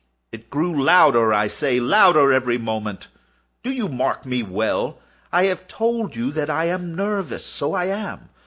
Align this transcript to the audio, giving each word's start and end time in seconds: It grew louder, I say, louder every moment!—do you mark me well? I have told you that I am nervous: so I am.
It 0.31 0.49
grew 0.49 0.81
louder, 0.83 1.31
I 1.31 1.45
say, 1.45 1.79
louder 1.79 2.33
every 2.33 2.57
moment!—do 2.57 3.71
you 3.71 3.87
mark 3.87 4.25
me 4.25 4.41
well? 4.41 4.97
I 5.31 5.43
have 5.43 5.67
told 5.67 6.15
you 6.15 6.31
that 6.31 6.49
I 6.49 6.65
am 6.65 6.95
nervous: 6.95 7.45
so 7.45 7.75
I 7.75 7.85
am. 7.85 8.29